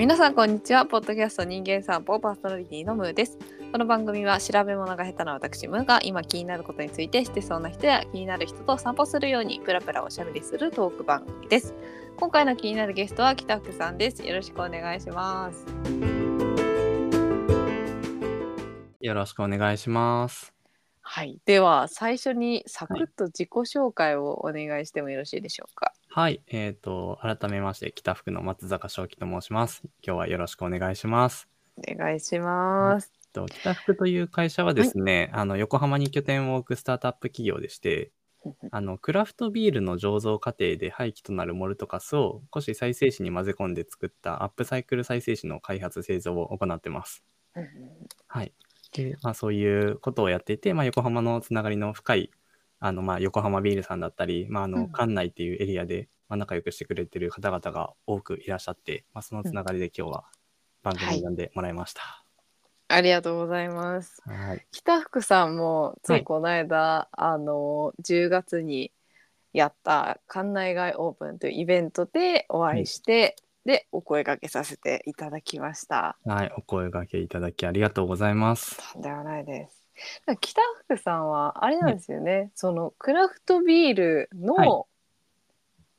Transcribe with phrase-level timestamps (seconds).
[0.00, 0.86] 皆さんこんにちは。
[0.86, 3.36] ポッドキャスト人間散歩パーソナリティのムーです。
[3.70, 11.74] この番組は調べ物が下手な私ムーが今気になることについてしてそうな人や気になる人と散歩するようにプラプラおしゃべりするトーク番組です。
[12.16, 14.26] 今回の気になるゲストは北福さんです。
[14.26, 15.66] よろしくお願いします。
[19.02, 20.54] よろしくお願いします。
[21.02, 21.38] はい。
[21.44, 25.92] では最初にサクッと自己紹介をお願いしてもよろしいでしょうか？
[26.12, 29.82] はい、えっ、と、改めまして、北福の松坂正樹と申します。
[30.04, 31.48] 今日はよろしくお願いします。
[31.76, 38.10] お願いしますと北福という会社はですね、あの横浜に拠点を置くスタートアップ企業でして、
[38.72, 47.22] あのクラフトビールの醸造過程で廃棄となるモルトカスを古紙再生紙に混ぜ込んで作ったアップサイクル再生紙の開発製造を行ってます。
[48.26, 48.52] はい。
[48.92, 52.32] で、まあそういうことをやっていて、まあ横浜のつながりの深い、
[52.80, 60.24] あのまあ横浜ビールさんだったり、まああうんの館内っていうエリアでまあ仲良くしてくれてる方々が多くいらっしゃって、まあそのつながりで今日は
[60.82, 62.24] 番組に呼んでもらいました。
[62.88, 64.66] ありがとうございますはい。
[64.72, 68.90] 北福さんもつはいいこの間、あの10月に
[69.52, 76.16] やった館内外オープンというイベントでお会いして、でお声掛けさせていただきました。
[76.24, 76.52] はい。
[76.56, 78.76] お声掛けいただきありがとうございます。
[78.92, 79.79] とんでもないです。
[80.40, 84.86] 北福さんはあれなんですよね、そのクラフトビールの、は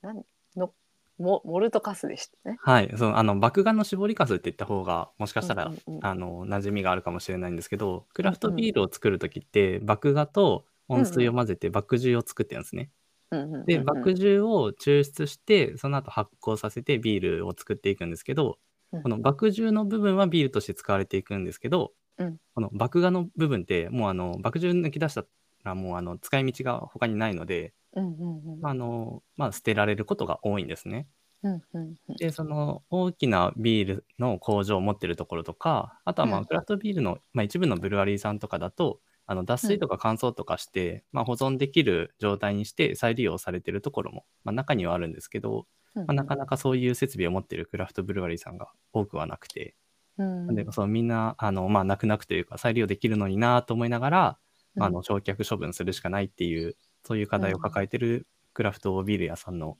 [0.01, 0.23] なん
[0.55, 0.73] の
[1.17, 2.57] モモルトカスでしたね。
[2.63, 2.91] はい。
[2.97, 6.05] その、あの、麦芽の絞りかすって言った方が、もしかしたら、うんうんうん。
[6.05, 12.91] あの、馴染みがあるかもしれないんですけど、クラフトビールを作るときって、麦芽と温水を混ぜて麦汁を作ってるんですね。
[13.31, 13.65] うんうんうんうん。
[13.65, 18.57] で、麦汁を抽出して、その後発酵させてビールを作っていくんですけど、
[18.91, 19.03] うん。
[19.03, 22.37] この麦汁の部分はビールとして使われていくんですけど、うん。
[22.55, 25.25] この麦芽の部分って、もうあの、麦汁抜き出した
[25.63, 28.63] ら、もうあの、使い道が他にないので、うんうんうん。
[28.63, 31.09] あの、まあ、捨てられることが多いんですね。
[31.43, 32.17] うんうんうん。
[32.19, 36.41] で、その大きなビールの工場を持ってるところとか、あとはまうん。
[36.41, 46.07] あクラフトビールの、まあ、一部のブルワリーさんとかだと、あの脱水とか乾燥とかして、まあ、保存できる状態にして再利用されてるところも、まあ、中にはあるんですけど、うん。
[46.07, 49.75] まあ、なかなかそういう設備を持ってるクラフトブルワリーさんが多くはなくて、
[50.17, 54.37] うんなんでそうみんなあの、まあ、泣く泣くというか再利用できるのになと思いながら、
[54.75, 59.77] まあ、あの焼却処分するしかないっていうそういう課題を抱えてるクラフトビール屋さんの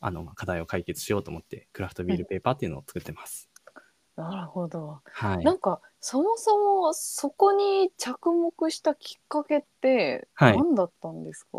[0.00, 3.50] あのまあ課題を解決しようと思ってクラフトビールペーパーっていうのを作ってます。
[4.16, 5.00] なるほど。
[5.04, 11.58] はいなんかそもそもそこに着目したきっかけってはい何だったんですか、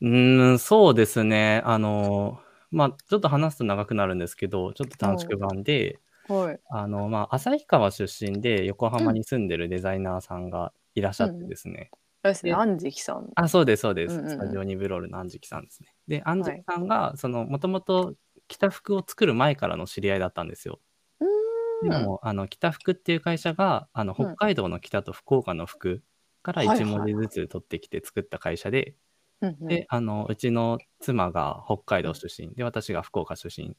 [0.00, 1.62] うーん、そうですね。
[1.64, 6.60] あの、まあ、ちょっと話すと長くなるんですけど、ちょっと短縮版で、はい。
[6.70, 11.90] あの、まあ、旭川出身で横浜に住んでるデザイナーさんがいらっしゃってですね。
[12.22, 13.30] あれですね、で安食さん。
[13.34, 14.14] あ、そうです、そうです。
[14.14, 15.94] うんうんうんスタジオニブロールの安食さんですね。
[16.08, 18.14] で、安食さんが、その、もともと
[18.48, 20.80] 北服を作る前からの知り合いだったんですよ。
[21.20, 26.02] うーんでも、あの、北服っていう会社が、あの、うん北海道の北と福岡の福
[26.42, 28.94] からはいはい1文字ずつ取ってきて作った会社で、
[29.42, 33.76] うんうんで、あの、うちの妻が北海道出身、で、私が福岡出身、うん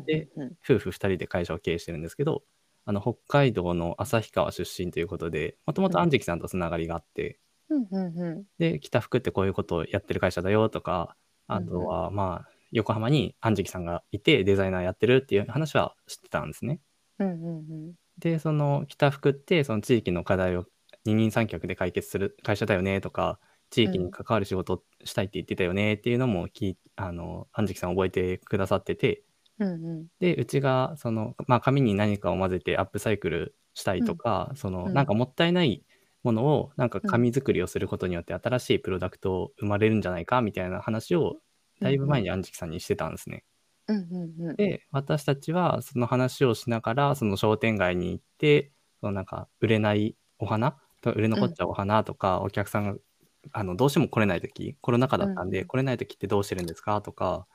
[0.00, 0.52] でうんうん。
[0.64, 2.42] 夫婦2人で会社を経営してるんですけど、
[2.84, 7.38] あの、北海道の旭川出身ということで、もともと安食さんとつながりがあって、
[7.68, 8.44] うんうんうん。
[8.58, 11.16] で、北福ってこういうことをやってる会社だよとか、
[11.46, 16.80] あとは、まあ、横浜に安食さんがいてデザイナーやってるっていう話は知ってたんですね。
[17.18, 17.94] うんうん。
[18.18, 20.66] で、その北福って、その地域の課題を
[21.04, 23.38] 二人三脚で解決する会社だよねとか、
[23.70, 29.22] 地域に関わる仕事をしたいって言ってたよねっていうのも聞いあの、安食さん覚えてくださってて、
[29.58, 30.08] うんうん。
[30.20, 34.92] で、うちが、その、まあ、紙に何かを混ぜてアップサイクルしたいとか、その、うん。
[34.92, 35.84] なんかもったいない
[36.22, 41.38] ものを、なんかうん紙作りをすることによって新しいプロダクトを生まれるんじゃないかみたいな話を、
[41.80, 43.44] だいぶ前に安食さんにしてたんですね。
[43.88, 44.56] うんうんうん。
[44.56, 52.98] で、私たちはその話をしながら、その商店街に行って、そのなんか売れないお花売れ残っちゃうお花とか、お客さんが
[53.52, 55.66] あのどうしても来れない時コロナ禍だったんで、うん。
[55.66, 57.46] 来れない時ってどうしてるんですかとか、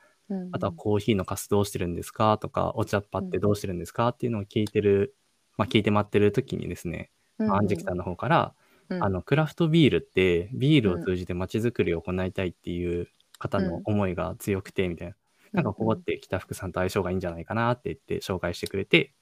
[0.52, 2.38] あとはコーヒーのカスどうしてるんですか？
[2.38, 4.08] とか、お茶っ葉ってどうしてるんですか？
[4.08, 5.14] っていうのを聞いてる、
[5.56, 7.54] まあ聞いて待ってる時にですね、うんうん。
[7.56, 8.54] 安食さんの方から、
[8.90, 9.04] うん。
[9.04, 13.08] あの、クラフトビールって、ビールを通じて街づくりを行いたいっていう
[13.38, 15.14] 方の思いが強くて、みたいな。
[15.52, 19.14] なんかここって北福さんと相性がいいんじゃないかなって言って紹介してくれて、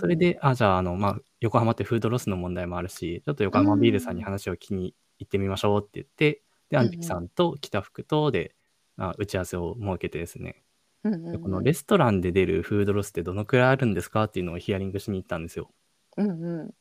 [0.00, 8.54] それで、あ、じゃあ、あの、まあ、横浜ってフードロスの問題もあるし、ちょっと横浜ビールさんに話を聞きに行ってみましょうって言って、で、安食さんと北福とで、
[8.98, 10.62] あ打ち合わせを設けてですね、
[11.04, 15.70] うんうんうんでこのレストランで出るフードロスってどのくらいあるんですかっていうのをヒアリングしに行ったんですよ。
[16.16, 16.74] うんうん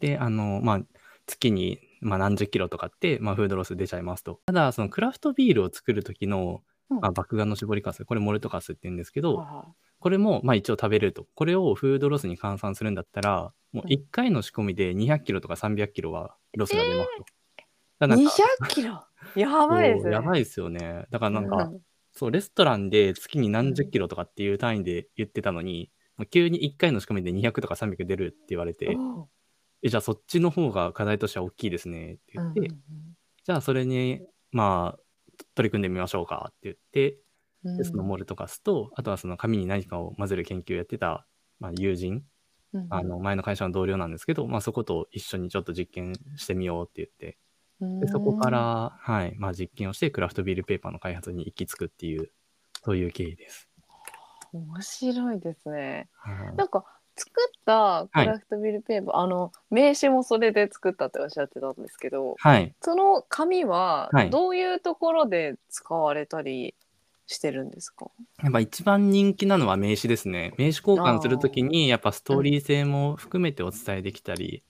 [0.00, 0.80] で、あの、まあ、
[1.26, 4.40] 月に、まあ、何十キロとかって、まあ、フードロス出ちゃいますと。
[4.46, 9.66] ただ、そのクラフトビールを作る時の、うんまあ、麦芽の絞りかす、これモルトカスって言うんですけど、は
[10.00, 11.26] これも、まあ一応食べれると。
[11.34, 17.24] これをフードロスに換算するんだったら、もう1回の仕込みで200キロとか300キロはロスが出ますと。
[17.98, 18.32] だからなんか
[18.64, 19.04] 200キロ？
[19.36, 20.12] やばいですね。
[20.12, 21.06] やばいですよね。
[21.10, 21.80] だからなんか、うん。
[22.12, 29.28] そう、レストランで月に何十キロとかっていう単位で言ってたのに、もう急に1回の仕込みで200とか300出るって言われて、お
[29.82, 32.66] え、じゃあそっちの方が課題としては大きいですねって言って、うん
[33.42, 34.20] じゃあそれに、
[34.52, 35.00] まあ、
[35.54, 37.18] 取り組んでみましょうかって言って、
[37.64, 37.76] うん。
[37.78, 41.26] でそのモルトカスと、あとはその紙に何かを混ぜる研究をやってた、
[41.58, 42.22] まあ、友人、
[42.74, 42.86] うん。
[42.90, 47.38] あの前の会社の同僚なんですけど、まあ、そこと一緒にちょっと実験してみようって言って、
[47.80, 52.30] でそこか、ら、はいまあ、実験をしてクラフトビールペーパーの開発に行き着くっていう、
[52.84, 53.66] そういう経緯です。
[53.66, 53.80] うん
[54.52, 56.08] 面白いですね。
[56.12, 56.84] はいなんか
[57.14, 62.74] 作ったクラフトビールペーパー、あの名刺もそれで作ったっておっしゃってたんですけど、はい。
[62.80, 66.74] その紙ははいどういうところで使われたり
[67.28, 68.10] してるんですか？
[68.42, 70.52] やっぱ一番人気なのは名刺ですね。
[70.58, 74.64] 名刺交換するときに、やっぱストーリー性も含めてお伝えできたり、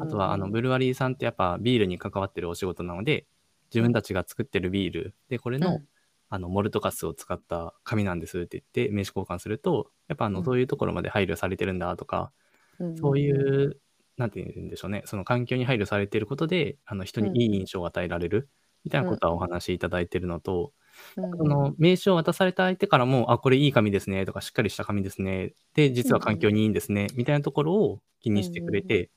[0.00, 3.26] あとはあのブルワリーさんってやっぱビールに関わってるお仕事なので、
[3.72, 5.88] 自分たちが作ってるビールで、これの,、うん。
[6.30, 10.44] あのモルトカスを使った紙なんですって言って名刺交換すると、やっぱあのうん。
[10.44, 12.32] そういうところまで配慮されてるんだとか、
[12.80, 13.80] うんそういう、
[14.16, 18.48] なんて言うんでしょうね、その環境に配慮されてることで、あの人にいい印象を与えられる
[18.84, 20.72] みたいなことはお話しいただいてるのと、
[21.16, 21.30] うん。
[21.36, 25.54] その名刺を渡された相手からも、あ、これいい紙ですねとか、しっかりした紙ですね。
[25.74, 29.10] で、実は環境にいいんですね、みたいなところを気にしてくれて、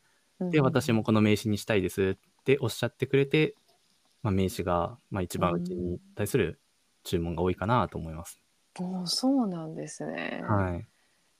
[0.49, 3.55] で、私もこの名刺にしたいですっておっしゃってくれて、
[4.23, 6.59] まあ、名刺が、まあ、一番うちに対する
[7.03, 8.41] 注文が多いかなと思います。
[8.79, 10.43] おそうなんですね。
[10.47, 10.87] はい。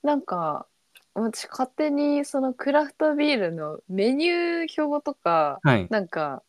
[0.04, 0.68] なんか
[1.14, 5.88] 私勝手にそのクラフトビールのメニュー表とかはい。
[5.90, 6.44] なんか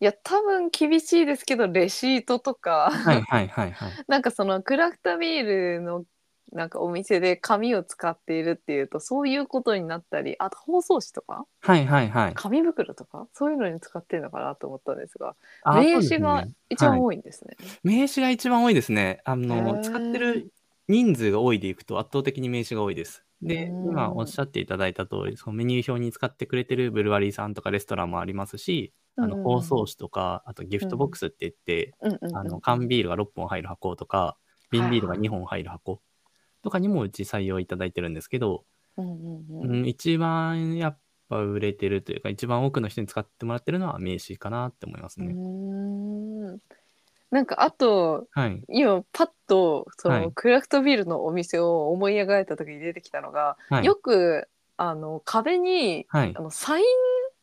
[0.00, 3.90] いや多分厳しいですけどレシートとか、はいはいはいはい。
[4.08, 6.04] なんかそのクラフトビールの
[6.52, 11.46] なんかお店で紙を使っているっていうとそういうことになったりあと包装紙とか？
[11.60, 12.34] はいはいはい。
[12.34, 13.26] 紙袋とか？
[13.32, 16.18] そういうのに使ってるのかなと思ったんですがあ名そうですね。
[16.18, 17.56] 刺が一番多いんですね。
[17.82, 19.20] 名刺が一番多いですね。
[19.24, 19.80] あへの、ー。
[19.80, 20.52] 使ってる
[20.88, 23.24] 人数が多いでいくと圧倒的に名刺が多いです。
[23.42, 23.90] で、うん。
[23.90, 34.36] 今おっしゃっていただいた通り、そのメニュー表に使ってくれてるブルワリーさんとかレストランもありますし、あのうん包装紙とか、あとギフトボックスって言って、うんうんうんあの缶ビールが6本入る箱とか、
[34.70, 36.00] 瓶ビールが2本入る箱
[36.62, 38.64] とかにもうち採用いただいてるんですけど、
[38.96, 40.98] うんうんううんん、一番やっ
[41.28, 45.32] ぱ売れてるというか、一番多くの人に使ってもらってるのは名刺かなって思いますうーね。
[45.32, 46.58] ん
[47.30, 48.60] なんかあとはい。
[48.68, 53.84] 今パッとその、はいクラフトビールのお店を思い描いた時に出てきたのが、はい。
[53.84, 56.42] よくあの壁にはいあ。
[56.42, 56.84] のサイン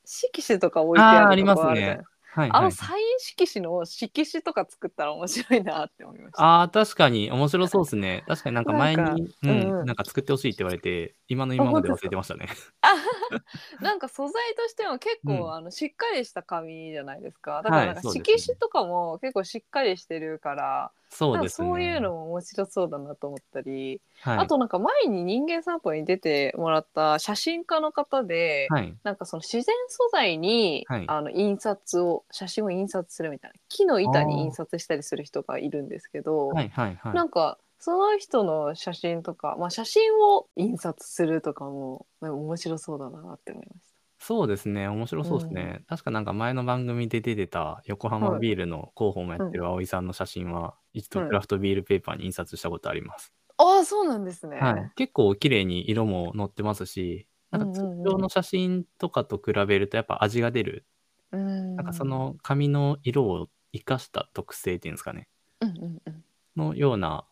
[0.04, 2.02] 色紙とか置いてあるありますね。
[2.38, 2.50] はい。
[2.52, 6.44] はいあのサイン色紙の色紙とか作ったら面白いなって思いました。
[6.44, 8.24] ああ、確かに面白そうですね。
[8.28, 12.48] 確かになんか前なんかに、ううんうんん、なんか作ってほしいって言われて、今の今まで忘れてましたね。
[13.82, 17.62] なんか素材としても結構、うんあのしっかりした紙じゃないですか？
[17.64, 21.68] だからなんか色紙とかも結構しっかりしてるから、そうですね。
[21.68, 24.38] そういうのも面白そうだなと思ったり、はい。
[24.40, 28.96] あとなんか前に人間散歩に出てもらった写真家の方で、はい。
[29.04, 36.70] なんかその自然素材に、はいあの印刷を写真を印刷するみたいな木の板に印刷したりする人がいるんですけど、はい。
[36.70, 36.96] はい。
[36.96, 37.14] はい。
[37.16, 44.88] なんかその人の写真とか、まあ、写真を印刷するとかもなんか面白そうだなって思いましそうですね。
[44.88, 45.84] 面白そうですね。
[45.88, 53.32] 確かなんか前の番組で出てた横浜ビールの広報もやってる葵さんの写真は、一度クラフトビールペーパーに印刷したことあります。
[53.58, 53.64] た。
[53.64, 54.58] ああそうなんですね。
[54.60, 54.92] はい。
[54.96, 60.86] 結構綺麗に色も載ってますし、なんかうんうんうん通常の写真とかと比べるとやっぱ味が出る。
[61.32, 65.28] うんなんかその紙の色を生かした特性っていうんですかね。
[65.62, 66.24] うんうんうん
[66.58, 67.26] のような、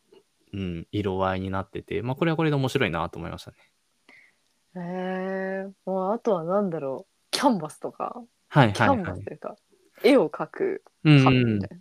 [0.56, 3.58] うん、色合いになってて、まあこれはこれで面白いなと思いましたね。
[4.78, 7.12] へえもうあとはなんだろう。
[7.32, 8.22] キャンバスとか。
[8.48, 8.98] はいキャンはい。
[9.00, 9.06] はい。
[9.12, 9.56] バスというか、
[10.04, 11.54] 絵を描くうん紙うん。
[11.56, 11.80] みたい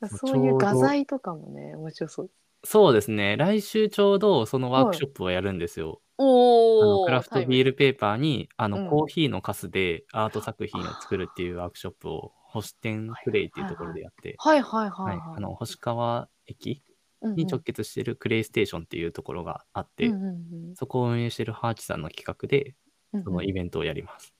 [0.00, 2.26] な、そうそういう画材とかもね面白そう。
[2.26, 3.36] ですそうですね。
[3.36, 6.00] 来週ちょうどそのワークショップをやるんですよ。
[6.18, 8.88] あおおのクラフトビールペーパーにあの、うん。
[8.90, 15.42] コーヒーのカスでアート作品を作るっていうワークショップを星天プレイっていうところでやって、はいはいははい。
[15.54, 16.82] 星川駅
[17.22, 20.24] に直結してるクレイステーションっていうところがあって、うんうん
[20.68, 20.76] うん。
[20.76, 22.74] そこを運営してるハーチさんの企画で
[23.12, 24.34] うんそのイベントをやります。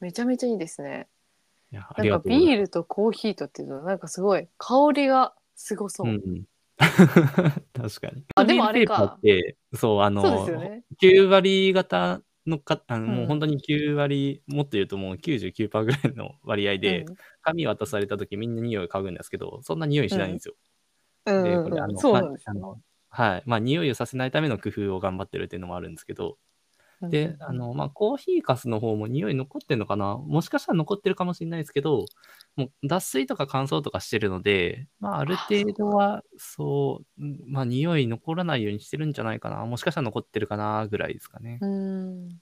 [0.00, 1.08] めちゃめちゃいいですね。
[1.72, 2.46] いやあなんかりがとうございます。
[2.46, 6.44] ビールとコーヒーとっていうのはなんかすごい香りがすごそう、うんうん。
[6.78, 8.24] 確かに。
[8.34, 9.18] あでもあれか。
[9.74, 10.84] そう、あの、そうですよね。
[11.00, 13.16] 9割方のか、あの、うん。
[13.16, 17.04] もう本当に9割、もっと言うともう99%ぐらいの割合で、
[17.42, 20.54] 紙渡された時みんな匂い嗅ぐんですけど、そんな匂いしないんですよ。
[20.56, 20.73] うん
[21.26, 23.42] うんこれ、あの、そうなんですあのはい。
[23.46, 26.38] まあ、匂いをさせないための工夫を頑張ってるっていうのもあるんですけど、
[27.10, 30.18] で、あの、まあ、コーヒーかすの方も匂い残ってんのかな？
[30.18, 32.06] もしかしたら残ってるかもしれないですけど、
[32.56, 39.66] もう脱水とか乾燥とかしてるので、まあ、ある程度は、そう、うんまあ、匂い残らないようにしてるんじゃないかな？
[39.66, 41.60] もしかしたら残ってるかなぐらいですかね。
[41.60, 42.40] うん。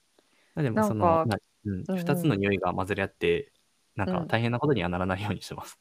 [0.55, 1.33] まあでも、その、うん、
[1.65, 3.53] うんうん2つの匂いが混ぜり合って、
[3.97, 5.79] なんかうん大変なことにはならないようにしてます。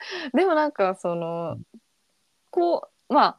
[0.34, 1.62] でもなんかその、うん
[2.56, 3.36] こうまあ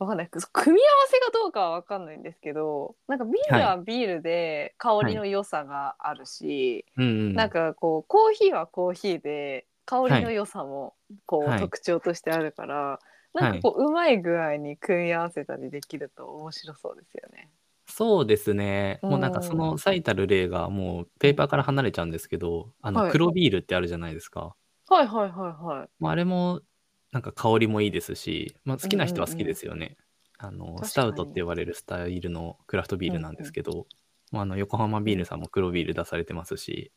[0.00, 7.34] わかんない 組み合わせがどうかはわかんないんですけどなんかビールはビールで香りの良さがあるし、うんうん。
[7.34, 13.00] なんかこうコーヒーはコーヒーで香りの良さもこう、はい特徴としてあるから
[13.32, 17.50] なんかこう、うまい具合に組み合わせたりできると面白そうですよね。
[17.86, 18.98] そうですね。
[19.02, 24.54] もうなんかうんその最たる例がもうペーパーから離れちゃうんですけど、あはいの黒ビールってあるじゃないですか。
[24.88, 25.88] はいはいはいはい。
[25.98, 26.60] まあ、あれも
[27.12, 29.96] なんか香りもいいですし、まあ、好きな人は好きですよね。
[30.38, 33.86] あの確かにスタウトって呼ばれるスタイルのクラフトビールなんですけど、
[34.30, 36.92] まあ、あの横浜ビールさんも黒ビール出されてますし、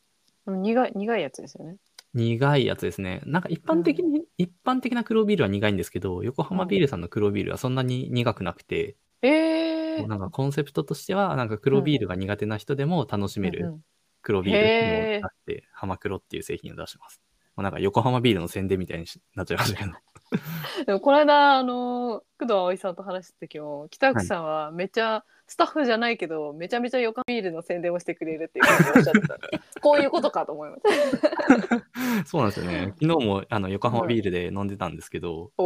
[0.46, 1.78] 苦い苦いやつですよね。
[2.14, 3.22] 苦いやつですね。
[3.26, 13.82] なんか一般的に、一般的な黒ビールは苦いんですけど、横浜ビールさんの黒ビールはそんなに苦くなくて、えー、なんかコンセプトとしては、なんか黒ビールが苦手な人でも楽しめるうんうん
[14.24, 17.22] 黒ビールを出して、浜黒っていう製品を出してます。
[17.62, 19.92] もうなんか横浜ビールの宣伝みたいにしなっちゃいましたけど。
[20.88, 29.38] でもこの間あの工藤葵さんと話した時も北口さんはめっちゃスタッフじゃないけどめちゃめちゃ横浜ビールの宣伝をしてくれるっていうふうにおっしゃってた
[29.82, 32.24] こういうことかと思いました。
[32.26, 32.94] そうなんですよね。
[33.02, 35.64] 昨日もあの横浜ビールで飲んでたんですけど、お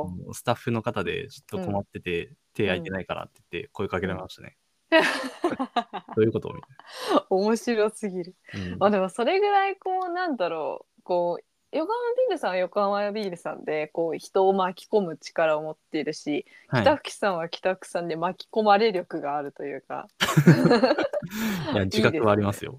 [0.00, 0.32] お。
[0.32, 4.56] スタッフの方でちょっと困ってて、手空いてないからって言って声かけられましたね。
[4.90, 6.52] どういうこと？
[6.52, 8.34] みた面白すぎる。
[8.54, 8.64] いな。
[8.64, 11.44] うんまあでもそれぐらいこうなんだろうこう
[11.76, 11.98] 横浜
[12.28, 16.82] ビールさんは横浜ビールさんでこう人を巻き込む力を持っているし、はい。
[16.82, 20.06] 北吹さんは北吹さんで巻き込まれ力があるというか。
[21.74, 22.78] いや、自覚はありますよ。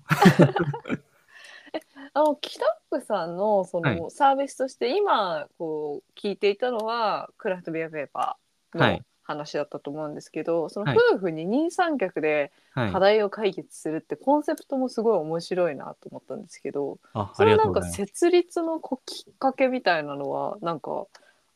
[2.13, 12.99] あの北福さんのそのはサービスとして今こう聞いていたのはクラフトビアペーパーのはい話だったと思うんですけど、そのはい夫婦二人三脚ではい課。
[12.99, 17.83] 題を解決するってコンセプトもすごい面白いなと思ったんですけど、あ、そありれはなんか。
[17.83, 21.05] 設立のこうきっかけみたいなのはなんか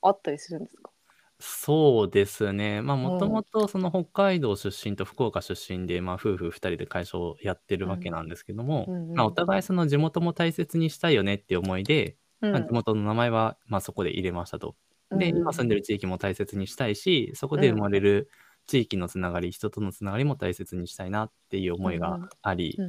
[0.01, 0.91] あったりするんですか？
[1.39, 2.81] そうですね。
[2.81, 14.75] まあ、んもともとその北海道出身と福岡出身で、まあ、夫婦二人で会社をやってるわけなんですけども、うんうんまあ、お互いその地元も大切にしたいよねっていう思いで、うんまあ、地元の名前はまあそこで入れましたと。
[15.12, 15.38] で、うん。
[15.38, 18.30] 今住んでる地域も大切にしたいし、そこで生まれる
[18.68, 22.84] 地域のつながり、人とのつながりも大切にしたいなっていう思いがあり、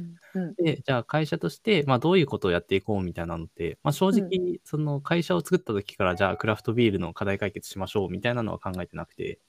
[0.57, 9.39] で、じゃあ会社として、まあ、どういうことをやっていこうみたいなのって、まあ、正直、その会社を作った時から、じゃあクラフトビールの課題解決しましょうみたいなのは考えてなくて、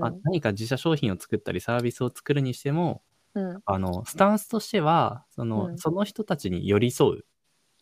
[0.00, 3.02] まあ、何か自社商品を作ったりサービスを作るにしても、
[3.34, 3.60] うん。
[3.64, 5.78] あの、スタンスとしては、その、うん。
[5.78, 7.24] その人たちに寄り添う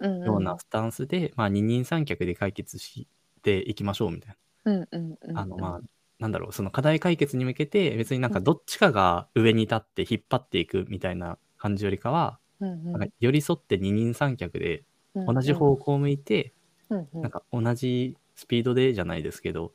[0.00, 3.08] うんようなスタンスで、まあ、二人三脚で解決し
[3.42, 4.86] ていきましょうみたいな。
[5.34, 5.80] あの、まあ、
[6.18, 14.84] なんだろう、その課題解決に向けて、別になんかどっちかが上に立って引っ張っていくみたいな感じよりかは、なんか寄り添って二人三脚で
[15.14, 16.54] うん同じ方向を向いて、
[16.88, 19.72] なんか同じスピードでじゃないですけど、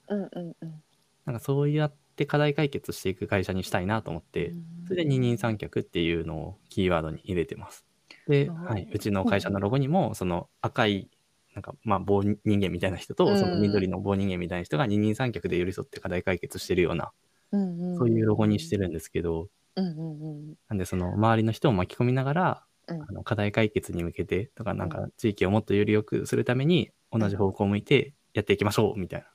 [1.25, 4.55] なんかそうやって課題解決していく会社にしたいなと思って、
[4.87, 7.85] それで二人三脚っていうのをキーワードに入れてます。
[8.27, 11.09] で、はい、うちの会社のロゴにも、その赤い、
[11.57, 13.39] なんか、まあ、棒人間みたいな人と、うん。
[13.39, 17.11] その緑の棒人間みたいな人が二人三脚で寄り添って課題解決してるような、
[17.51, 17.97] うんうん。
[17.97, 20.53] そういうロゴにしてるんですけど、うんうんうん。
[20.69, 23.01] なんでその周りの人を巻き込みながら、うん。
[23.01, 29.27] あの課題解決に向けてとか、なんか地域をもっとより良くするために、同じ方向を向いてやっていきましょうみたいな、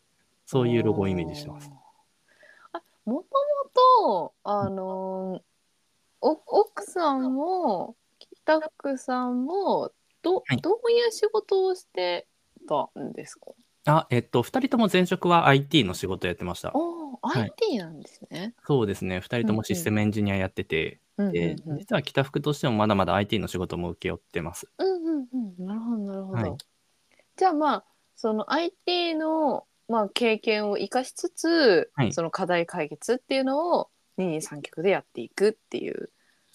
[0.46, 1.72] そういうロゴをイメージしてます。
[2.72, 3.24] あもとも
[3.74, 5.42] とあの
[6.20, 7.96] お奥さんも
[8.44, 9.90] 北福さんも
[10.22, 12.26] ど,、はいどういう仕事をして
[12.68, 13.52] たんですか？
[13.84, 16.70] あ、えっと、二人とも前職は IT の仕事やってました。
[16.74, 18.54] おーはい IT なんですね。
[18.66, 24.68] そうですね、二人ともシステムエンジニアやってて、うんうんで、うん実は北福としてもまだまだ IT の仕事も請け負ってます。
[24.78, 25.26] うんうん
[25.58, 26.42] うんなるほどなるほど。
[26.42, 26.58] はい
[27.36, 36.10] じゃあまあその IT の、まあ、経験を生かしつつ、はいその課題解決っていうのを二人三脚でやっていくっていう。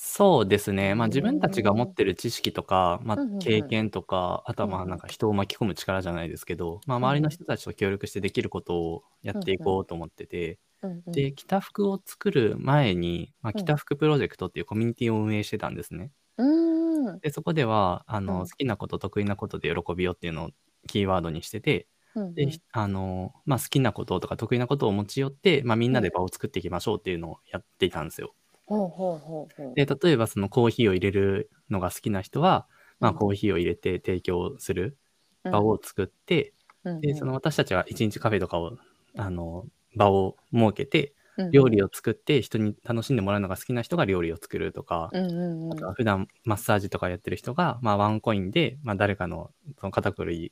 [0.10, 0.96] そうですね。
[0.96, 3.44] まあうん自分たちが持ってる知識とか、まあうんうんうん。
[3.44, 11.24] 経験とか、あとはまあなんか人を巻き込む力じゃないですけど、まあ周りの人たちと協力してできることをやっていこうと思ってて、うんうん。
[11.24, 13.66] で、北福を作る前に、まあ、うん。
[13.66, 16.12] 北福プロジェクトっていうコミュニティを運営してたんですね。
[16.38, 17.22] うーん。
[17.22, 18.46] で、そこでは、あの、うん。
[18.46, 20.50] 好きなこと、得意なことで喜びよっていうのを
[20.88, 28.36] キーワードにしてて、うんで、ひあの、まあ、好きなこととか得意なことを持ち寄って、まあ、みんなで場を作っていきましょうっていうのをやっていたんですよ。
[28.68, 29.74] ほうほうほうほう。
[29.76, 32.68] で、例えばそのコーヒーを入れるのが好きな人は、
[33.00, 34.98] まあ、うんコーヒーを入れて提供する
[35.44, 38.78] 場を作って、うん、で、その私たちは一日カフェとかを、
[39.16, 41.14] あの、場を設けて、
[41.52, 45.74] 料理を、を作って人に楽しんでもらうのが好きな人が料理を作るとか、うんうんうん。
[45.74, 50.52] あとは普段マッサージとかやってる人が、まあ、ワンコインで、まあ、誰かのその肩こり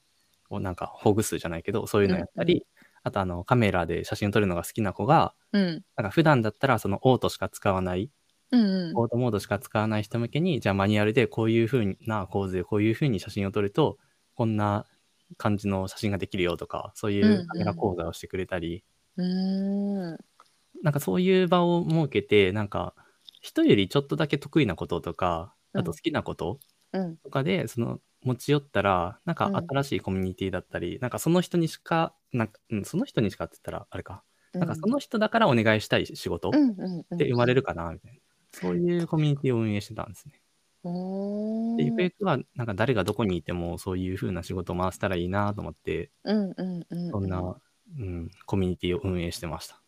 [0.50, 2.75] をなんかほぐすじゃないけどそういうのやったり、うん
[3.06, 5.84] あとあのカメラで写真を撮るのが好きな子がうん。
[5.96, 8.10] なんか普段だったらそのオートしか使わない
[8.52, 8.98] うんうん。
[8.98, 14.00] オートモードしか使わない人向けにじゃあマニュアルでこういう風な構図でこういう風に写真を撮ると
[14.34, 14.86] こんな
[15.38, 18.84] 感じの写真ができるよとかそういうカメラ講座をしてくれたり、
[19.18, 20.18] うーん。
[20.82, 22.96] なんかそういう場を設けてなんか
[23.42, 26.60] 人よりちょっとだけ得意なこととかあと好きなこと、
[26.94, 27.18] うん。
[27.18, 29.56] とかでその持ち寄ったらなんかうん。
[29.56, 38.20] 新しいコミュニティだったり、なんかその人にしかなんか、うん、その人にしかって言ったらあれか、なんかその人だからお願いしたい仕事うんうんうんで生まれるかなみたいな、
[38.52, 40.42] そういうコミュニティを運営してたんですね。
[41.78, 47.10] でゆくゆくはなんか誰がどこにいてもそういう風な仕事を回せたらいいなと思ってうんうんうん。
[47.10, 47.56] そんな、
[48.00, 49.82] うん、コミュニティを運営してました。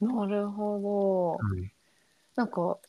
[0.00, 1.46] なるほど。
[1.46, 1.72] はい。
[2.34, 2.80] なんか夫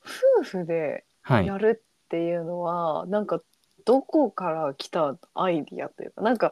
[0.44, 1.46] 婦ではい。
[1.46, 3.42] やるっていうのは、なんか
[3.86, 6.52] どこから来たアイディアというかなんか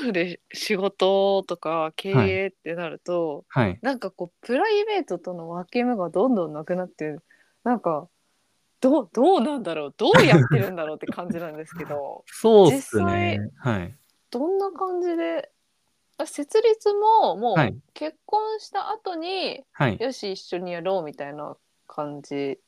[0.00, 7.16] 夫婦で仕事とか経営ってなると、はいなんかこうプライベートとの分け目がどんどんなくなって
[7.62, 8.08] なんか
[8.80, 13.38] どうどうなんだろうどうやってるんだろうって感じなんですけど そうっすね。
[13.58, 13.94] はい。
[14.30, 15.50] どんな感じで
[16.18, 19.98] あ設立ももはいう結婚した後に、はい。
[20.00, 21.56] よし一緒にやろうみたいな
[21.86, 22.60] 感じか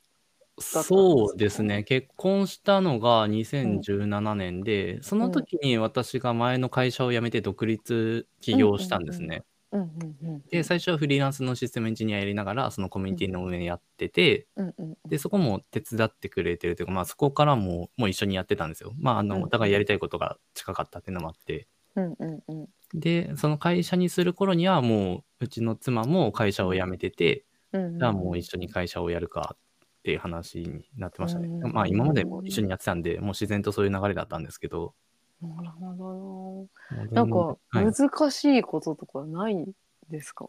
[0.60, 1.84] そうですね。
[1.84, 9.44] 結婚したのが2017年で、その時に私が前の会社を辞めて独立起業したんですね。
[9.70, 9.88] うんうん
[10.22, 18.94] うんで、最初はフリーランスのシステムエンジニアやりながら、そのコミュニティの運営やってて、うんうんで、そこも手伝ってくれてるというか、まあそこからももう一緒にやってたんですよ。
[18.98, 21.68] まあ、あうんの、お互いやりたいことが近かったっていうのもあって。
[21.96, 22.68] うんうんうん。
[22.94, 29.58] で、その会社にする頃にはもう、うちの妻も会社を辞めてて、うんじゃあもう一緒に会社をやるかっ
[30.02, 31.48] ていう話になってましたね。
[31.48, 34.94] うんまあ今までも一緒にやってたんで、もう自然とそういう流れだったんですけど。
[35.40, 36.96] なるほど。
[36.96, 37.36] ななんか
[37.68, 37.92] はい。
[37.92, 39.64] 難しいこととかない
[40.10, 40.46] ですか、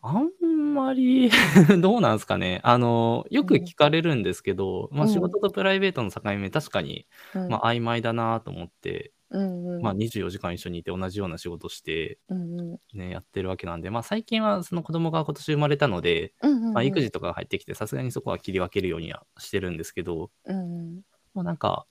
[0.00, 1.30] あんまり
[1.80, 2.60] どうなんですかね。
[2.64, 5.12] あの、よく聞かれるんですけど、まあうん。
[5.12, 7.48] 仕事とプライベートの境目、確かに、うん。
[7.48, 9.82] まあ曖昧だなと思って、うんうん。
[9.82, 12.78] まあ24時間一緒にいて同じような仕事して、うんうん。
[12.94, 16.74] ね、やってるわけなんで、まあ最近はその子供が今年生まれたので、うんうんうん。
[16.74, 21.02] まあ育児とかが入ってきて、さすがにそこは切り分けるようにはしてるんですけど、うんうん。
[21.34, 21.86] もうなんか、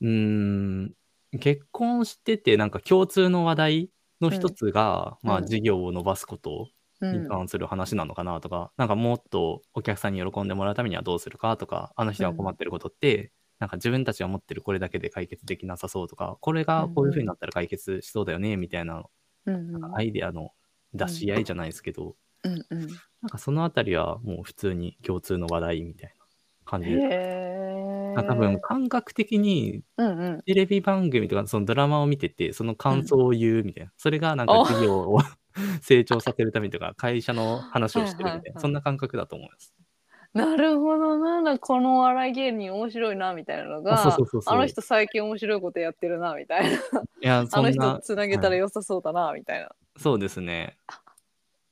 [0.00, 0.94] うーん、
[1.40, 6.68] 結婚してて、なんか共通の話題の一つが、まあうん事業を伸ばすこと
[7.00, 7.12] うん。
[7.14, 19.04] に関する話なのかなとか、なんかもっとお客さんに喜んでもらうためにはどうするかとか、あの人が困ってることって、なんか自分たちが持ってるこれだけで解決できなさそうとか、これがこういう風になったら解決しそうだよね、みたいな、
[19.46, 19.72] うんうん。
[19.72, 20.50] なんかアイデアの
[20.94, 22.88] 出し合いじゃないですけど、うんうん。
[23.22, 26.24] なんかそのあたりはもう普通に共通の話題みたいな
[26.64, 27.90] 感じで。
[28.16, 29.82] 多分感覚的に
[30.44, 35.20] テレビ番組とかそのドラマを見ててその感想を言うみたいな、それがなんかあ事業を
[35.82, 38.62] 成長させるためにとか会社の話をしてるみたいな、はいはいはい。
[38.62, 39.74] そんな感覚だと思います。
[40.34, 41.18] なるほど。
[41.18, 44.16] ななんかこの笑い芸人面白いなみたいなのが
[44.46, 46.70] あの人最近面白いことやってるなみたいな。
[46.70, 46.80] い
[47.20, 50.76] やあの人つなげたら良さそうだなみたいな、そうですね。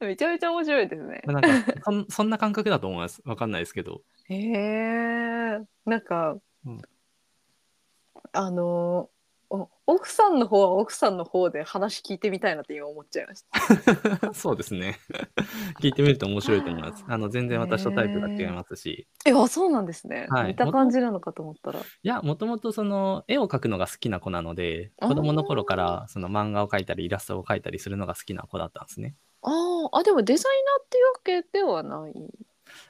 [0.01, 1.23] めちゃめちゃ面白いですね。
[1.25, 1.49] なんか
[1.85, 3.23] そんそんな感覚だと思います。
[3.25, 4.03] わかんないですけど。
[4.29, 6.83] へえなんか、うん。
[8.33, 9.09] あの
[9.51, 13.45] お奥さんの方は奥さんの方で話聞いてみたいなって今思っちゃいまし
[14.21, 14.33] た。
[14.35, 14.99] そうですね。
[15.81, 17.05] 聞いてみると面白いと思います。
[17.09, 20.49] あの全然私とタイプが違いますし、えあそうなんですね、はい。
[20.49, 21.81] 似た感じなのかと思ったら。
[21.81, 29.15] いや、もともとその絵を描くのが好きな子なので、子供の頃からその漫画を描いたりイラストを描いたりするのが好きな子だったんですね。
[29.43, 29.89] あー。
[29.93, 32.13] あでもデザイナーっていうわけではない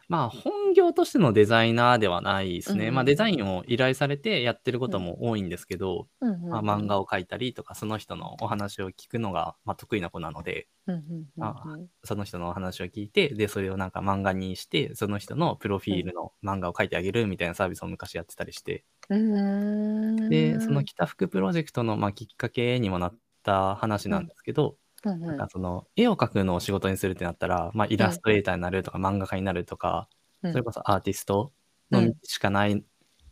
[0.09, 2.89] まあ本業としてのデザイナーではないですね。
[2.89, 6.51] うんまあデザインを依頼されてやってることも多いんですけど、うんうんうん。
[6.51, 11.45] まあ、漫画を描いたりとかその人のお話を聞くのがまあ得意な子なので、うんうんうんうん。
[11.45, 20.29] あその人のお話を聞いて、で、それをなんか漫画にして、その人のプロフィールの漫画を描いてあげるみたいなサービスを昔やってたりして、うーん。
[20.29, 30.09] で、その北福プロジェクトのまあきっかけにもなった話なんですけど、うんうんなんかその絵を描くのを仕事にするってなったら、まあ、イラストレーターになるとか漫画家になるとか、
[30.43, 31.53] うんそれこそアーティスト
[31.91, 32.83] の道しかないっ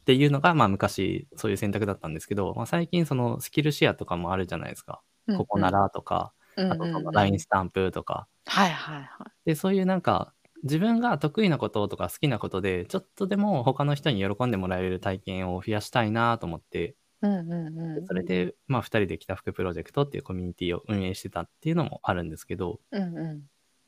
[0.05, 5.03] ていうのが、まあ昔そういう選択だったんですけど、まあ、最近そのスキルシェアとかもあるじゃないですか。
[5.37, 8.27] ここならとか、うんあとそのうんうん LINE スタンプとか。
[8.47, 9.07] はいはいはい。
[9.45, 18.07] で、そういうなんか、自分が得意なこととか好きなことで、ちょっとでも他の人に喜んでもらえる体験を増やしたいなと思って、うんうんうん。
[18.07, 23.43] それで、まあ、2人で北福プロジェクトっていうコミュニティを運営してたっていうのもあるんですけど、うんうん。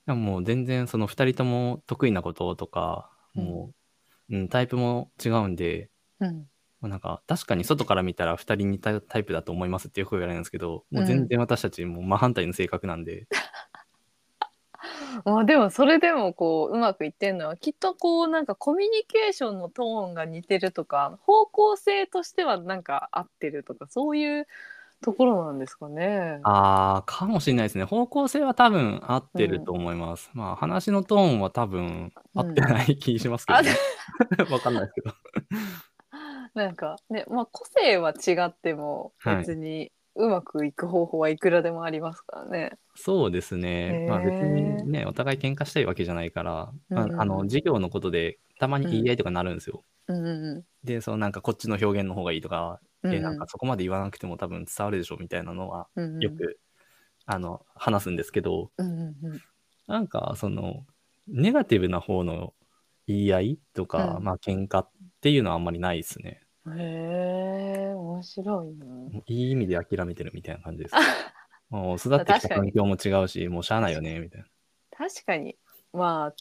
[0.07, 3.73] でももう全然その2人とも得意なこととか、も
[4.31, 6.47] う、うん、タイプも違うんで、うん。
[6.81, 13.27] まあなんか確かに外から見たら2人似たタイプだと思いますってよく言われるんですけど、もう全然私たちもう真反対の性格なんで、
[15.25, 24.47] まあでもそれでもこううまくいってんのはきっとこうなんかコミュニケーションのトーンが似てるとか方向性としてはなんか合ってるとかそういう
[25.03, 26.41] ところなんですかね。
[26.43, 27.85] あー、かもしれないですね。
[27.85, 30.31] 方向性は多分合ってると思います。
[30.35, 33.71] まあ話のトーンは多分合ってない気しますけど、ね
[34.51, 35.13] わかんないですけど。
[36.55, 42.73] なんかねまあ個性は違ってもはい別にうまくいく方法はいくらでもありますからね。
[42.97, 44.07] そうですね。
[44.09, 49.85] まあ別にね、お互い喧嘩したいわけじゃないから、まあうんうんあの、授業のことでたまに言い合いとかなるんですよ。
[50.09, 53.11] うんうんで、そのなんかこっちの表現の方がいいとか、うん。
[53.11, 55.89] で、なんかそこまで言わなくても多分伝わるでしょみたいなのは
[56.21, 56.59] よく、
[57.27, 59.15] あの、話すんですけど、うん
[59.87, 60.85] なんかその、
[61.29, 62.55] ネガティブな方の
[63.07, 66.43] 言い合いとか、うんまあ喧嘩っていうのはあんまりないですね。
[66.77, 68.87] へえ面白いな。
[69.27, 70.95] いい意味で諦めてるみたいな感じです。
[71.71, 74.45] もう育ってきた環境も違うし、もうしゃあないよね、みたい
[74.97, 75.57] 確かに
[75.93, 76.35] まあ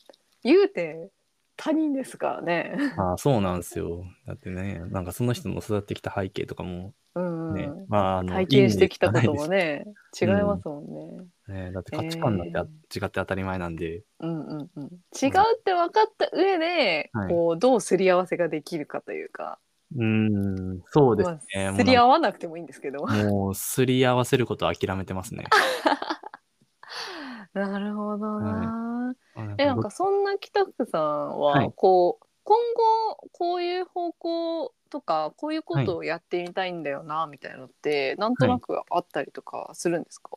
[0.44, 1.10] 言うて
[1.58, 2.76] 他人ですからね。
[2.98, 4.06] あそうなんですよ。
[4.26, 9.86] だってね、なんかその人の育ってきた背景とかもうんうんね、まああの、体験してきたこともね
[10.20, 11.26] 違いうんますもんね。
[11.48, 11.72] でしかないですね。
[11.72, 19.60] だって価値観なんて違って当たり前なんで、うんうんうん、違うって分かった上で、はいこうどうすり合わせができるかというか、
[19.98, 21.74] うーん、そうですね。
[21.76, 23.06] すり合わなくてもいいんですけど。
[23.06, 25.46] もうすり合わせることを諦めてますね。
[27.54, 29.16] なるほどな。
[29.36, 40.32] あえなんかそんな北福さんは、はいこう今後こういう方向とかこういうことをやってみたいんだよな、みたいなのってなんとなくあったりとかするんですか、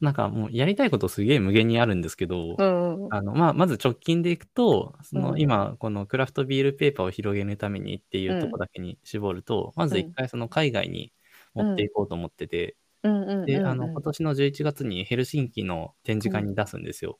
[0.00, 5.40] なんかもうやりたいことすげえ無限にあるんですけど、うんうんあのまあ、まず直近でいくと、そのうん。
[5.40, 11.12] 今、このクラフトビールペーパーを広げるためにっていうとこだけに絞ると、まず一回その海外に
[11.54, 17.18] 持っていこうと思ってて、うんうんうんうんで、あの、今年の11月にヘルシンキの展示会に出すんですよ。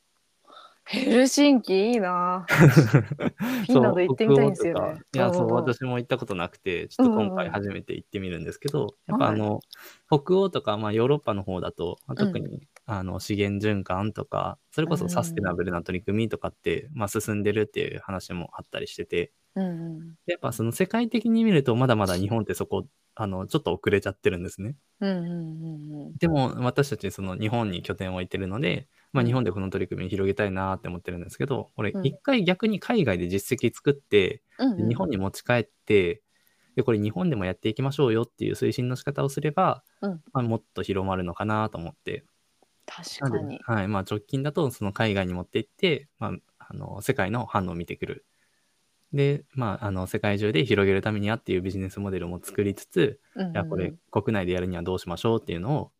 [0.84, 2.44] ヘルシンキいいな。
[2.48, 5.00] フィンランド行ってみたいんですよね。
[5.14, 9.60] いや、そう、うんうん私も行ったことなくて、ちょっと今回初めて行ってみるんですけど、やっぱあの、
[10.08, 19.68] 北欧とか、まあヨーロッパの方だと、まあ特に、あの資源循環とか、それこそサステナブルな取り組みとかって、まあ進んでるっていう話もあったりしてて、うんう
[20.00, 20.14] ん。
[20.26, 24.76] でやっぱその世界的に見ると、まだまだ日本ってそこ、あの、ちょっと遅れちゃってるんですね。
[25.00, 26.16] うんうんうん。
[26.16, 36.22] でも私たちその日本に拠点を置いてるので、まあ、うん日本でこの取り組みを広げたいなって思ってるんですけど、これうん一回逆に海外で実績作って、うんで日本に持ち帰って、
[36.76, 42.24] で、これ日本でもやっていきましょうよっていう推進の仕方をすれば、うんまあ、もっと広まるのかなと思って。
[42.86, 43.58] 確かに。
[43.62, 43.88] はい。
[43.88, 48.24] まあ直近だとその海外に持って行って、まあ、あの、世界の反応を見てくる。
[49.12, 55.92] で、まあ、あの、世界中で広げるためにはっていうビジネスモデルも作りつつ、うんうんいや、これ国内でやるにはどうしましょうっていうのを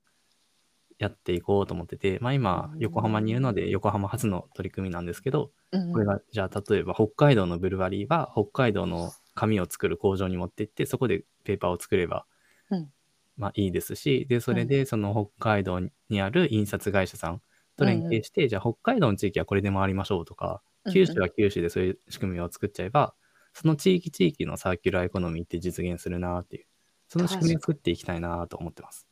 [1.03, 2.81] やっていこうと思ってて、まあ今う、ん。
[2.81, 5.53] 横浜にいるので、横浜初の取り組みなんですけど、
[5.93, 12.27] これが、じゃあ例えば北海道のブルワリーは、北海道の紙を作る工場に持って行って、そこでペーパーを作れば
[12.71, 12.93] うん、
[13.37, 17.43] まあいいですし、で、それでその北海道にある印刷会社さん
[17.77, 20.63] と連携して、じゃあ北海道の地域はこれで回りましょうとか、
[20.93, 23.15] 九州は九州でそういう仕組みを作っちゃえば、
[23.55, 26.67] その地域地域のサーキュラーエコノミーって実現するなっていう、
[27.09, 29.07] その仕組みを作っていきたいなと思ってます。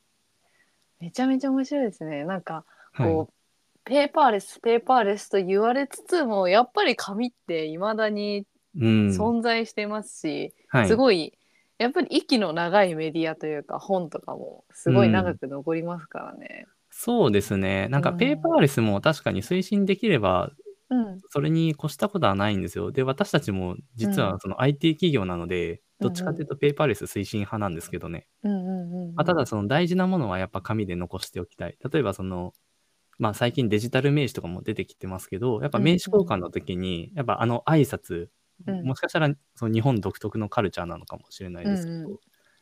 [1.01, 2.23] めちゃめちゃ面白いですね。
[2.23, 3.11] なんかはい。
[3.11, 3.33] こう、
[3.83, 9.07] ペーパーレスペーパーレスと言われつつもやっぱり紙っていまだにうん。
[9.09, 10.87] 存在してますし、はい。
[10.87, 11.33] すごい
[11.77, 16.67] やっぱり息の長いメディアというか本とかもすごい長く残りますからね。
[16.91, 17.87] そうですね。
[17.89, 20.51] なんかうんペーパーレスも確かに推進できれば、
[20.89, 22.91] うんそれに越したことはないんですよ。
[22.91, 28.27] で、私たちも実うんはその IT 企業なので、うんどっちかというとペーパーレス推進派なんですけどね。
[28.43, 31.77] まあ、ただその大事なものはやっぱ紙で残しておきたい。
[31.91, 32.53] 例えばその、
[33.19, 38.27] まあ最近デジタル名刺とかも出てきてますけど、やっぱ名刺交換の時に、やっぱあの挨拶、
[38.67, 38.85] うん。
[38.85, 42.17] もしかしたらその日本独特のカルチャーなのかもしれないですけど、うんうん。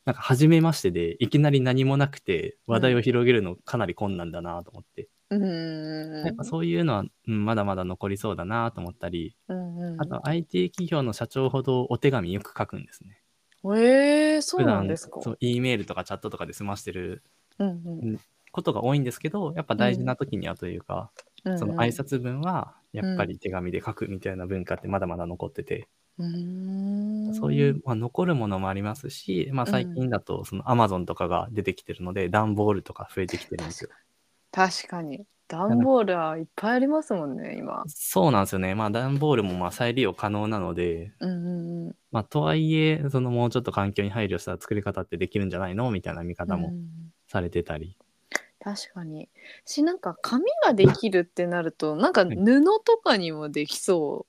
[0.06, 10.02] なんか初めましてでいきなり何もなくて話題を広げるのかなり困難だなと思って、うんうんやっぱそういうのは、うんまだまだ残りそうだなと思ったり、うんうん。
[10.02, 13.22] あと IT 企業の社長ほどお手紙よく書くんですね。
[13.64, 15.22] えー、そうなんですか。
[15.22, 17.24] そう、E メールとかチャットとかで済ましてる
[17.60, 18.20] うんうん。
[18.52, 21.12] ことが多いんですけど、やっぱ大事な時にはというか、
[21.46, 21.54] うん。
[21.54, 27.34] うんその挨拶文はやっぱり手紙で書くみたいな文化ってまだまだ残ってて、うーん。
[27.34, 33.90] そういう、まあ、残るものもありますし、まあ、最近だとその Amazon とかが出てきてるので、段ボールとか増えてきてるんですよ。
[34.52, 37.84] 確かに段ボールはいっぱいありますもんね今。
[37.88, 38.76] そうなんですよね。
[38.76, 41.96] まあ段ボールもまあ再利用可能なので、うんうんうん。
[42.12, 45.92] まあとはいえ、そのもうちょっと環境に配慮した作り方ってできるんじゃないの？
[45.92, 47.98] みたいな見方もうんされてたり。
[48.62, 49.30] 確かに。
[49.66, 52.36] しなんか紙ができるってなるとなんかい。
[52.36, 54.28] 布とかにもできそ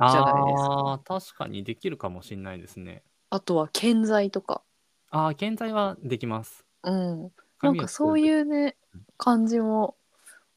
[0.00, 0.74] うじゃないですか。
[0.84, 3.02] あ確かにできるかもしれないですね。
[3.30, 4.62] あとは建材とか。
[5.10, 6.66] ああ、建材はできます。
[6.82, 7.32] うん。
[7.62, 9.02] なんかそういうねうん。
[9.18, 9.96] 感じも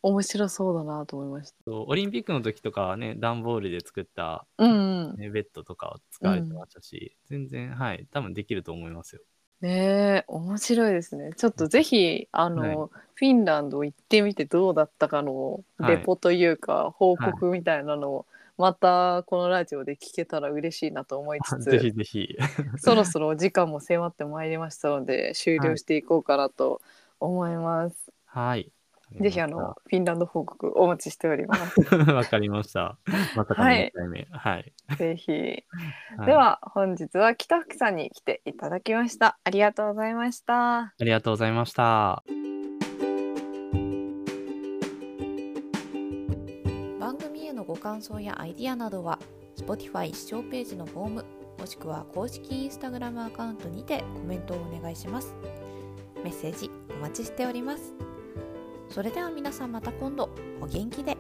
[0.04, 9.22] 面白そうだなと思いましたオリンピックの時とかはね、段ボールで作った、うんうんね、ベッドとかを使われてましたし、全然、はい、多分できると思いますよ。
[9.62, 18.26] ねえ面白いですねちょっとぜひあの、はいフィンランド行ってみてどうだったかのはいレポというか、報告みたいなのを
[18.58, 22.36] またこのラジオで聞けたら嬉しいなと思いつつ ぜひぜひ。
[22.78, 26.82] そろそろお時間も迫ってまいりましたので終了していこうかなと
[27.20, 28.12] 思います。
[28.26, 28.72] はい。
[29.19, 31.80] ぜひあのフィンランド報告お待ちしております。
[32.12, 32.97] わかりました。
[33.36, 34.28] まさかのはい1回目。
[34.32, 34.73] はい。
[34.97, 35.32] ぜひ。
[35.32, 35.65] い
[36.26, 39.38] で、は本日は北福さんに来ていただきました。
[39.43, 40.80] ありがとうございました。
[40.80, 42.23] ありがとうございました。
[46.99, 49.19] 番組へのご感想やアイディアなどは
[49.58, 51.26] Spotify 視聴ページのフォーム
[51.60, 55.36] もしくは公式 Instagram アカウントにてコメントをお願いします
[56.23, 58.12] メッセージお待ちしております
[58.93, 60.29] それでは皆さんまた今度。
[60.62, 61.17] お元気で。